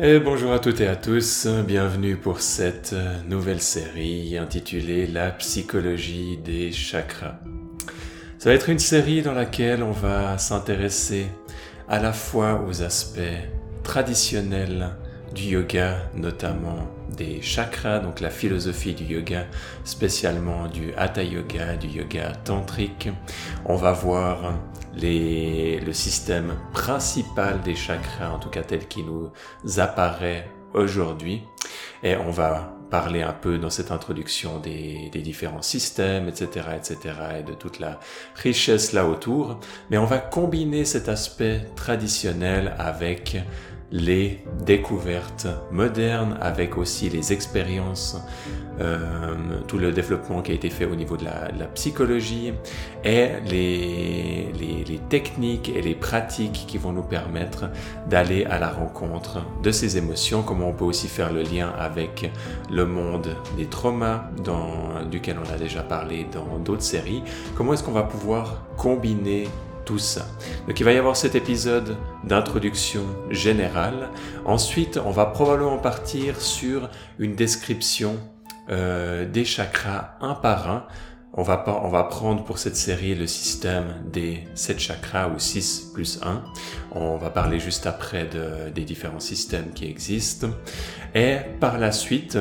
[0.00, 2.96] Et bonjour à toutes et à tous, bienvenue pour cette
[3.28, 7.38] nouvelle série intitulée La psychologie des chakras.
[8.38, 11.26] Ça va être une série dans laquelle on va s'intéresser
[11.88, 13.20] à la fois aux aspects
[13.84, 14.96] traditionnels
[15.34, 19.46] du yoga, notamment des chakras, donc la philosophie du yoga,
[19.84, 23.08] spécialement du hatha yoga, du yoga tantrique.
[23.64, 24.54] On va voir
[24.96, 29.30] le système principal des chakras, en tout cas tel qu'il nous
[29.78, 31.42] apparaît aujourd'hui.
[32.02, 36.98] Et on va parler un peu dans cette introduction des, des, différents systèmes, etc., etc.,
[37.40, 37.98] et de toute la
[38.36, 39.58] richesse là autour.
[39.90, 43.36] Mais on va combiner cet aspect traditionnel avec
[43.94, 48.20] les découvertes modernes, avec aussi les expériences,
[48.80, 49.36] euh,
[49.68, 52.52] tout le développement qui a été fait au niveau de la, psychologie
[53.04, 57.66] et les, techniques et les pratiques qui vont nous permettre
[58.08, 62.32] d'aller à la rencontre de ces émotions, comment on peut aussi faire le lien avec
[62.72, 64.24] le monde des traumas
[65.08, 67.22] duquel on a déjà parlé dans d'autres séries,
[67.56, 69.46] comment est-ce qu'on va pouvoir combiner
[69.84, 70.26] tout ça.
[70.66, 74.08] Donc il va y avoir cet épisode d'introduction générale.
[74.44, 78.18] Ensuite, on va probablement partir sur une description
[78.70, 80.86] euh, des chakras un par un.
[81.36, 85.90] On va, on va prendre pour cette série le système des 7 chakras ou 6
[85.92, 86.44] plus 1.
[86.92, 90.46] On va parler juste après de, des différents systèmes qui existent.
[91.14, 92.38] Et par la suite,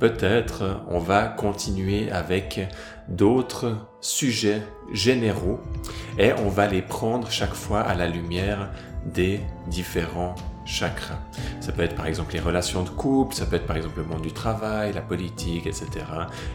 [0.00, 2.68] peut-être on va continuer avec
[3.08, 5.60] d'autres sujets généraux
[6.18, 8.70] et on va les prendre chaque fois à la lumière
[9.04, 11.20] des différents chakras.
[11.60, 14.04] Ça peut être par exemple les relations de couple, ça peut être par exemple le
[14.04, 15.86] monde du travail, la politique, etc.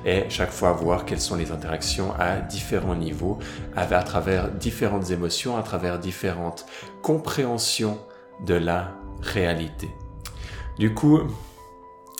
[0.05, 3.39] Et chaque fois voir quelles sont les interactions à différents niveaux,
[3.75, 6.65] à travers différentes émotions, à travers différentes
[7.01, 7.99] compréhensions
[8.45, 9.89] de la réalité.
[10.77, 11.21] Du coup,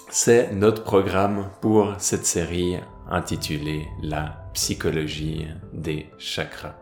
[0.10, 2.78] c'est notre programme pour cette série
[3.10, 6.81] intitulée La psychologie des chakras.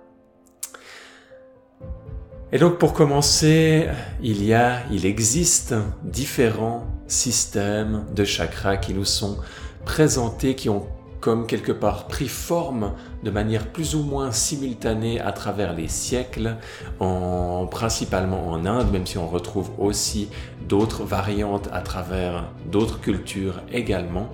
[2.52, 3.88] Et donc pour commencer,
[4.24, 9.38] il y a, il existe différents systèmes de chakras qui nous sont
[9.86, 10.88] présentés, qui ont
[11.20, 12.94] comme quelque part pris forme
[13.24, 16.56] de manière plus ou moins simultanée à travers les siècles,
[17.00, 20.30] en, principalement en Inde, même si on retrouve aussi
[20.68, 24.30] d'autres variantes à travers d'autres cultures également.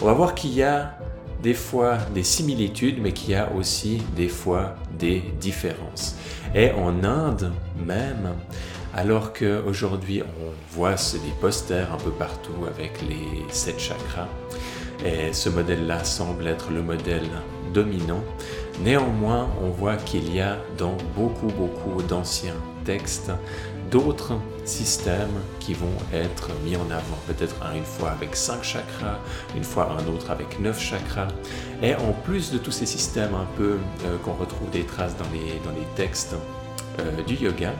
[0.00, 0.98] On va voir qu'il y a
[1.42, 6.16] des fois des similitudes, mais qu'il y a aussi des fois des différences.
[6.54, 7.52] Et en Inde
[7.84, 8.34] même,
[8.94, 14.28] alors qu'aujourd'hui on voit des posters un peu partout avec les sept chakras,
[15.04, 17.28] et ce modèle-là semble être le modèle
[17.72, 18.24] dominant.
[18.82, 23.32] Néanmoins, on voit qu'il y a dans beaucoup, beaucoup d'anciens textes
[23.90, 24.34] d'autres
[24.64, 27.18] systèmes qui vont être mis en avant.
[27.26, 29.18] Peut-être une fois avec cinq chakras,
[29.56, 31.28] une fois un autre avec neuf chakras.
[31.82, 35.30] Et en plus de tous ces systèmes un peu euh, qu'on retrouve des traces dans
[35.32, 36.34] les, dans les textes
[37.00, 37.72] euh, du yoga,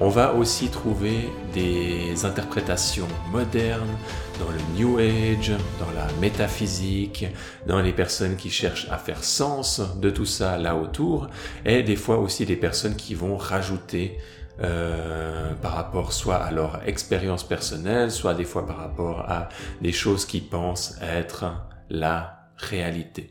[0.00, 3.96] on va aussi trouver des interprétations modernes
[4.38, 7.26] dans le New Age, dans la métaphysique,
[7.66, 11.28] dans les personnes qui cherchent à faire sens de tout ça là autour,
[11.64, 14.18] et des fois aussi des personnes qui vont rajouter
[14.60, 19.48] euh, par rapport soit à leur expérience personnelle, soit des fois par rapport à
[19.82, 21.46] des choses qu'ils pensent être
[21.90, 23.30] la réalité.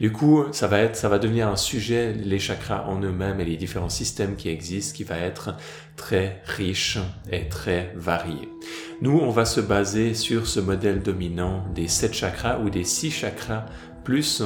[0.00, 3.44] Du coup, ça va être, ça va devenir un sujet, les chakras en eux-mêmes et
[3.44, 5.54] les différents systèmes qui existent, qui va être
[5.96, 6.98] très riche
[7.32, 8.48] et très varié.
[9.00, 13.10] Nous, on va se baser sur ce modèle dominant des sept chakras ou des six
[13.10, 13.64] chakras
[14.04, 14.42] plus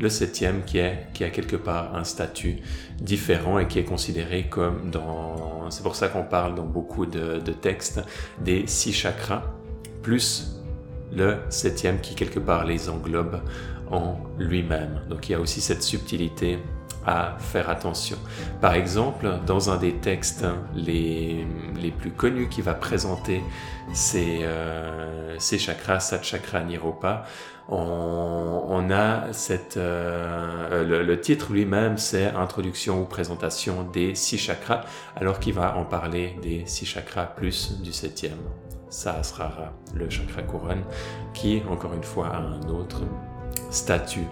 [0.00, 2.56] le septième qui est qui a quelque part un statut
[3.00, 7.38] différent et qui est considéré comme dans c'est pour ça qu'on parle dans beaucoup de,
[7.38, 8.00] de textes
[8.40, 9.44] des six chakras
[10.02, 10.53] plus
[11.12, 13.40] le septième qui quelque part les englobe
[13.90, 15.02] en lui-même.
[15.08, 16.58] Donc il y a aussi cette subtilité
[17.06, 18.16] à faire attention.
[18.60, 21.46] Par exemple, dans un des textes les,
[21.80, 23.42] les plus connus qui va présenter
[23.92, 27.24] ces, euh, ces chakras, Sat Chakra Niropa,
[27.68, 34.38] on, on a cette, euh, le, le, titre lui-même, c'est Introduction ou présentation des six
[34.38, 34.82] chakras,
[35.16, 38.38] alors qu'il va en parler des six chakras plus du septième.
[38.94, 40.84] Sahasrara, le chakra couronne,
[41.34, 43.02] qui, encore une fois, a un autre
[43.70, 44.28] statut.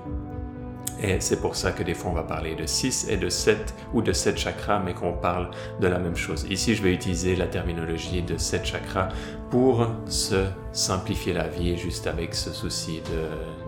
[1.02, 3.74] Et c'est pour ça que des fois on va parler de 6 et de 7
[3.92, 5.50] ou de 7 chakras, mais qu'on parle
[5.80, 6.46] de la même chose.
[6.48, 9.08] Ici, je vais utiliser la terminologie de 7 chakras
[9.50, 13.02] pour se simplifier la vie, juste avec ce souci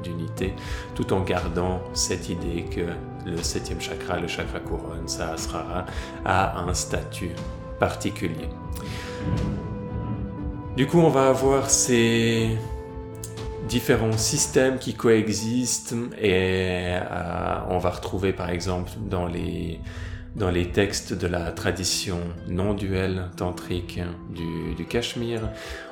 [0.04, 0.54] d'unité,
[0.94, 2.86] tout en gardant cette idée que
[3.26, 5.86] le septième chakra, le chakra couronne, Sahasrara,
[6.24, 7.32] a un statut
[7.80, 8.48] particulier.
[10.76, 12.58] Du coup, on va avoir ces
[13.68, 19.80] différents systèmes qui coexistent et euh, on va retrouver par exemple dans les,
[20.72, 22.18] textes de la tradition
[22.48, 24.00] non duelle tantrique
[24.30, 25.48] du, Cachemire,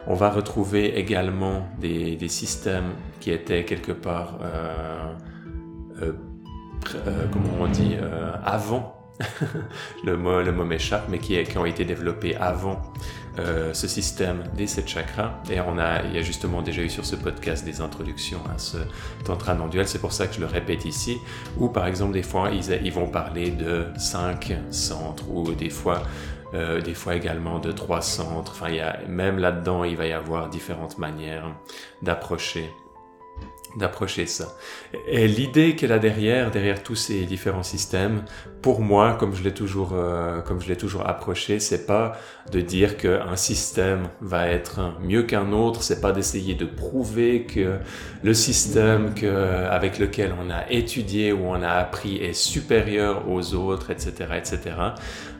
[0.09, 5.13] on va retrouver également des, des systèmes qui étaient quelque part, euh,
[6.03, 7.95] euh, comment dit,
[8.45, 8.97] avant
[10.05, 10.53] le mot, le
[11.09, 12.83] mais qui, ont été développés avant
[13.39, 15.33] euh, ce système des sept chakras.
[15.51, 18.59] Et on a, il y a justement déjà eu sur ce podcast des introductions à
[18.59, 18.77] ce
[19.25, 19.89] tantra non duel.
[19.89, 21.19] C'est pour ça que je le répète ici.
[21.59, 26.03] Ou par exemple, des fois, ils, vont parler de cinq centres, ou des fois,
[26.53, 28.53] euh, des fois également de trois centres.
[28.53, 31.47] Enfin, il y a, même là-dedans, il va y avoir différentes manières
[32.03, 32.71] d'approcher
[33.77, 34.55] d'approcher ça.
[35.09, 38.25] Et l'idée qu'elle a derrière, derrière tous ces différents systèmes,
[38.61, 42.13] pour moi, comme je l'ai toujours, euh, comme je l'ai toujours approché, c'est pas
[42.51, 47.79] de dire qu'un système va être mieux qu'un autre, c'est pas d'essayer de prouver que
[48.23, 53.55] le système que, avec lequel on a étudié ou on a appris est supérieur aux
[53.55, 54.77] autres, etc., etc.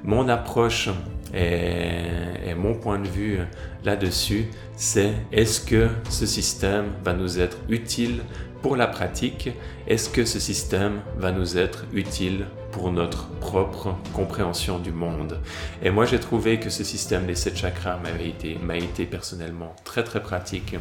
[0.05, 0.89] Mon approche
[1.35, 3.39] et, mon point de vue
[3.83, 4.47] là-dessus,
[4.77, 8.23] c'est est-ce que ce système va nous être utile
[8.61, 9.51] pour la pratique?
[9.89, 15.41] Est-ce que ce système va nous être utile pour notre propre compréhension du monde?
[15.83, 19.75] Et moi, j'ai trouvé que ce système des sept chakras m'a été, m'a été personnellement
[19.83, 20.77] très très pratique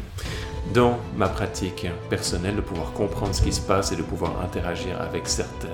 [0.72, 5.00] dans ma pratique personnelle de pouvoir comprendre ce qui se passe et de pouvoir interagir
[5.00, 5.70] avec certaines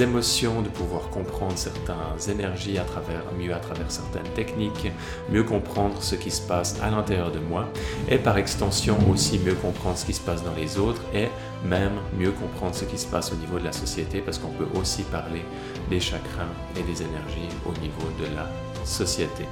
[0.00, 4.90] émotions, de pouvoir comprendre certaines énergies à travers, mieux à travers certaines techniques,
[5.30, 7.68] mieux comprendre ce qui se passe à l'intérieur de moi
[8.08, 11.28] et par extension aussi mieux comprendre ce qui se passe dans les autres et
[11.64, 14.68] même mieux comprendre ce qui se passe au niveau de la société parce qu'on peut
[14.78, 15.44] aussi parler
[15.90, 18.46] des chakras et des énergies au niveau de la
[18.84, 19.44] société.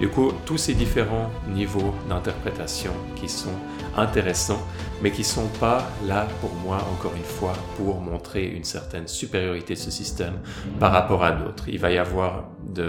[0.00, 3.54] Du coup, tous ces différents niveaux d'interprétation qui sont
[3.96, 4.64] intéressants,
[5.02, 9.74] mais qui sont pas là pour moi, encore une fois, pour montrer une certaine supériorité
[9.74, 10.34] de ce système
[10.78, 11.64] par rapport à d'autres.
[11.68, 12.88] Il va y avoir de,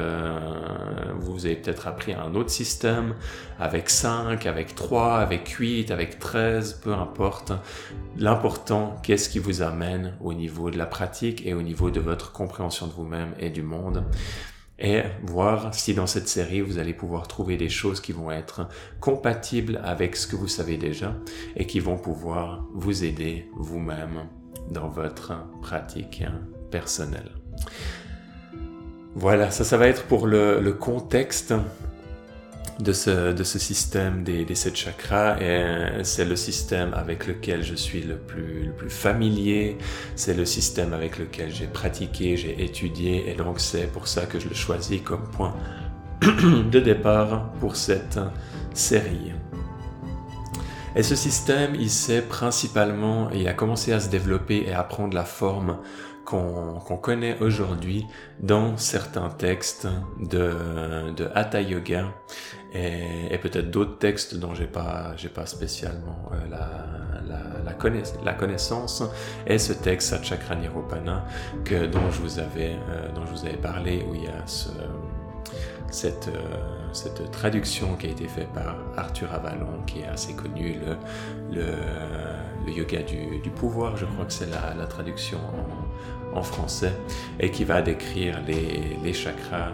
[1.20, 3.16] vous avez peut-être appris un autre système
[3.60, 7.54] avec 5, avec 3, avec 8, avec 13, peu importe.
[8.18, 8.67] L'important,
[9.04, 12.88] qu'est-ce qui vous amène au niveau de la pratique et au niveau de votre compréhension
[12.88, 14.04] de vous-même et du monde?
[14.80, 18.68] Et voir si dans cette série vous allez pouvoir trouver des choses qui vont être
[19.00, 21.16] compatibles avec ce que vous savez déjà
[21.56, 24.28] et qui vont pouvoir vous aider vous-même
[24.70, 26.24] dans votre pratique
[26.70, 27.32] personnelle.
[29.16, 31.56] Voilà, ça, ça va être pour le, contexte
[32.80, 35.38] de ce, de ce système des, des sept chakras.
[35.42, 39.78] Et c'est le système avec lequel je suis le plus, le plus familier,
[40.16, 43.30] c'est le système avec lequel j'ai pratiqué, j'ai étudié.
[43.30, 45.56] Et donc c'est pour ça que je le choisis comme point
[46.22, 48.20] de départ pour cette
[48.74, 49.34] série.
[50.96, 55.14] Et ce système, il s'est principalement, il a commencé à se développer et à prendre
[55.14, 55.78] la forme
[56.26, 58.06] qu'on connaît aujourd'hui
[58.42, 59.88] dans certains textes
[60.20, 62.14] de, de Hatha Yoga
[62.74, 68.34] et, peut-être d'autres textes dont j'ai pas pas spécialement euh, la, la, la, connaiss la,
[68.34, 69.04] connaissance.
[69.46, 71.26] Et ce texte Satchakra Niropana
[71.64, 74.44] que dont je vous avais euh, dont je vous avais parlé où il y a
[75.92, 76.34] euh,
[76.92, 80.76] cette traduction qui a été faite par Arthur Avalon, qui est assez connu,
[81.52, 85.40] le, yoga du, pouvoir, je crois que c'est la, traduction
[86.34, 86.92] en, français,
[87.40, 89.72] et qui va décrire les, chakras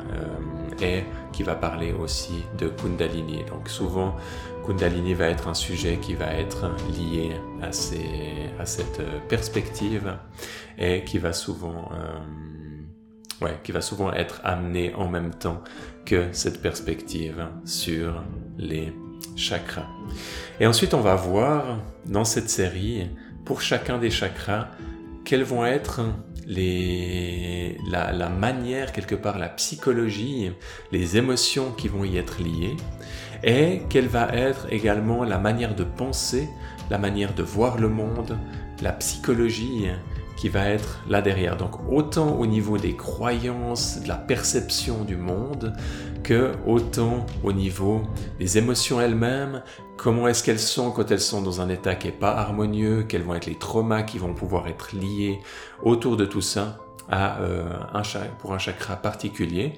[0.81, 3.43] et qui va parler aussi de Kundalini.
[3.49, 4.15] Donc souvent,
[4.65, 10.17] Kundalini va être un sujet qui va être lié à, cette perspective
[10.77, 11.91] et qui va souvent...
[11.93, 12.19] Euh,
[13.43, 15.61] ouais, qui va souvent être amené en même temps
[16.05, 18.23] que cette perspective sur
[18.57, 18.93] les
[19.35, 19.87] chakras.
[20.59, 23.09] Et ensuite, on va voir dans cette série,
[23.45, 24.67] pour chacun des chakras,
[25.25, 26.01] quelles vont être
[26.47, 30.51] la, manière, quelque part, la psychologie,
[30.91, 32.75] les émotions qui vont y être liées,
[33.43, 36.47] et quelle va être également la manière de penser,
[36.89, 38.37] la manière de voir le monde,
[38.81, 39.87] la psychologie
[40.35, 41.57] qui va être là derrière.
[41.57, 45.73] Donc autant au niveau des croyances, de la perception du monde,
[46.23, 48.01] que autant au niveau
[48.39, 49.63] des émotions elles-mêmes,
[49.97, 53.23] comment est-ce qu'elles sont quand elles sont dans un état qui n'est pas harmonieux, quels
[53.23, 55.39] vont être les traumas qui vont pouvoir être liés
[55.83, 56.77] autour de tout ça
[57.09, 58.01] à, euh, un,
[58.39, 59.73] pour un chakra particulier.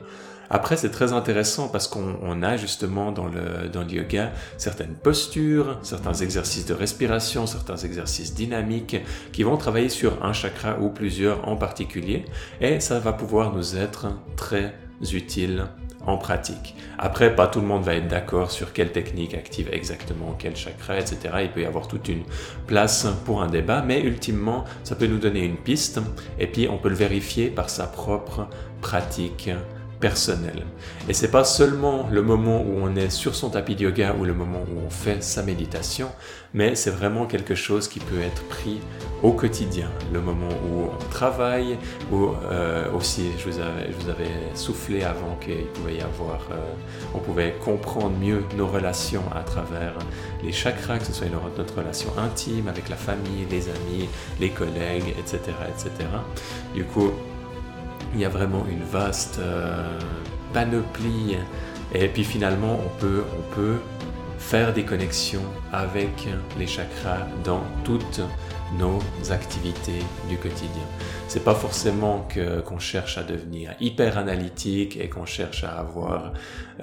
[0.50, 5.80] Après, c'est très intéressant parce qu'on a justement dans le, dans le yoga certaines postures,
[5.82, 8.98] certains exercices de respiration, certains exercices dynamiques
[9.32, 12.26] qui vont travailler sur un chakra ou plusieurs en particulier
[12.62, 14.74] et ça va pouvoir nous être très
[15.14, 15.66] utiles
[16.06, 16.76] en pratique.
[16.98, 21.00] Après, pas tout le monde va être d'accord sur quelle technique active exactement quel chakra,
[21.00, 21.18] etc.
[21.42, 22.24] Il peut y avoir toute une
[22.68, 26.00] place pour un débat, mais ultimement, ça peut nous donner une piste,
[26.40, 28.48] et puis on peut le vérifier par sa propre
[28.82, 29.50] pratique
[30.00, 30.66] personnel.
[31.08, 34.26] Et c'est pas seulement le moment où on est sur son tapis de yoga ou
[34.26, 36.10] le moment où on fait sa méditation,
[36.54, 38.80] mais c'est vraiment quelque chose qui peut être pris
[39.24, 39.90] au quotidien.
[40.14, 41.78] Le moment où on travaille,
[42.12, 46.56] ou euh, aussi, je vous, avais, soufflé avant qu'il pouvait y avoir, euh,
[47.14, 49.98] on pouvait comprendre mieux nos relations à travers
[50.44, 54.10] les chakras, que ce soit notre relation intime avec la famille, les amis,
[54.40, 55.92] les collègues, etc., etc.
[56.74, 57.12] Du coup,
[58.16, 60.00] il y a vraiment une vaste euh,
[60.54, 61.38] panoplie.
[61.94, 63.78] Et puis finalement, on peut, on peut
[64.40, 68.22] faire des connexions avec les chakras dans toutes
[68.78, 69.00] nos
[69.32, 70.84] activités du quotidien.
[71.28, 76.34] C'est pas forcément que qu'on cherche à devenir hyper analytique et qu'on cherche à avoir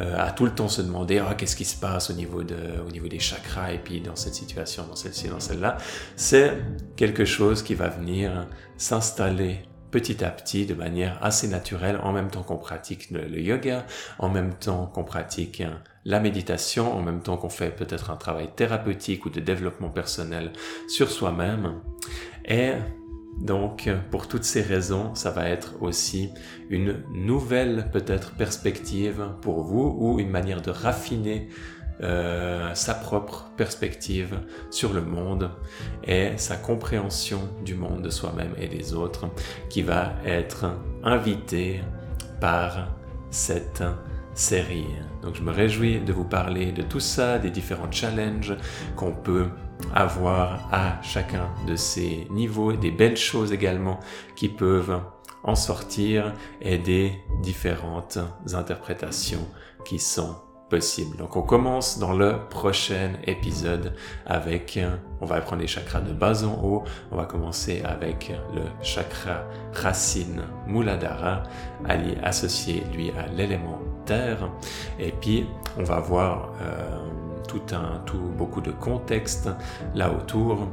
[0.00, 2.56] euh, à tout le temps se demander ah, qu'est-ce qui se passe au niveau de
[2.86, 5.76] au niveau des chakras et puis dans cette situation, dans celle-ci, dans celle-là.
[6.16, 6.52] C'est
[6.96, 8.46] quelque chose qui va venir
[8.76, 9.62] s'installer
[9.92, 13.86] petit à petit, de manière assez naturelle, en même temps qu'on pratique le, yoga,
[14.18, 18.16] en même temps qu'on pratique hein, la méditation, en même temps qu'on fait peut-être un
[18.16, 20.52] travail thérapeutique ou de développement personnel
[20.88, 21.80] sur soi-même.
[22.44, 22.72] Et
[23.40, 26.30] donc, pour toutes ces raisons, ça va être aussi
[26.70, 31.48] une nouvelle peut-être perspective pour vous ou une manière de raffiner
[32.02, 35.50] euh, sa propre perspective sur le monde
[36.04, 39.26] et sa compréhension du monde de soi-même et des autres
[39.68, 40.66] qui va être
[41.04, 41.82] invitée
[42.40, 42.88] par
[43.30, 43.84] cette
[44.34, 44.86] série.
[45.22, 48.56] Donc je me réjouis de vous parler de tout ça, des différents challenges
[48.96, 49.46] qu'on peut
[49.94, 54.00] avoir à chacun de ces niveaux, des belles choses également
[54.36, 55.00] qui peuvent
[55.44, 58.18] en sortir et des différentes
[58.54, 59.46] interprétations
[59.84, 60.36] qui sont
[61.18, 63.92] donc on commence dans le prochain épisode
[64.24, 64.80] avec,
[65.20, 69.44] on va apprendre les chakras de bas en haut, on va commencer avec le chakra
[69.74, 71.42] racine Muladhara,
[72.22, 74.48] associé lui à l'élément terre,
[74.98, 75.46] et puis
[75.78, 77.06] on va voir euh,
[77.46, 79.50] tout un, tout beaucoup de contexte
[79.94, 80.68] là autour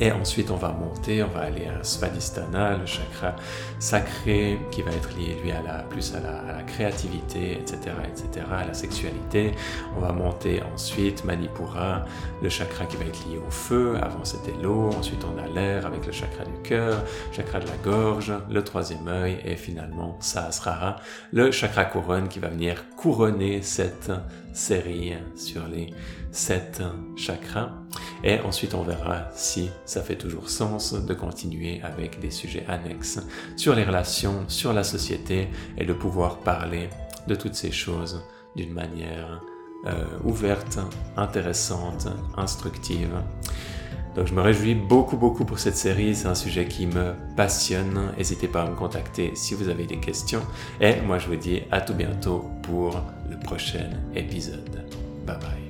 [0.00, 3.36] et ensuite, on va monter, on va aller à Svadhisthana, le chakra
[3.78, 8.66] sacré, qui va être lié, lui, à la, plus à la, créativité, etc., etc., à
[8.66, 9.52] la sexualité.
[9.96, 12.04] On va monter ensuite Manipura,
[12.42, 13.96] le chakra qui va être lié au feu.
[14.02, 14.90] Avant, c'était l'eau.
[14.98, 19.06] Ensuite, on a l'air avec le chakra du cœur, chakra de la gorge, le troisième
[19.06, 20.96] œil, et finalement, Sahasrara,
[21.32, 24.10] le chakra couronne qui va venir couronner cette
[24.54, 25.92] série sur les
[26.30, 26.82] sept
[27.16, 27.72] chakras.
[28.22, 33.20] Et ensuite, on verra si ça fait toujours sens de continuer avec des sujets annexes
[33.56, 36.88] sur les relations, sur la société et de pouvoir parler
[37.28, 38.22] de toutes ces choses
[38.56, 39.42] d'une manière
[39.86, 40.78] euh, ouverte,
[41.16, 43.20] intéressante, instructive.
[44.14, 48.12] Donc je me réjouis beaucoup beaucoup pour cette série, c'est un sujet qui me passionne.
[48.16, 50.42] N'hésitez pas à me contacter si vous avez des questions.
[50.80, 54.84] Et moi je vous dis à tout bientôt pour le prochain épisode.
[55.26, 55.63] Bye bye.